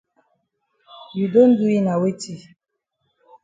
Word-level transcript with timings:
You 1.17 1.25
don 1.33 1.49
do 1.57 1.65
yi 1.73 1.79
na 1.85 1.93
weti? 2.01 2.33